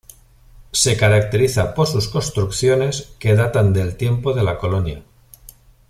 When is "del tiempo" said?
3.71-4.33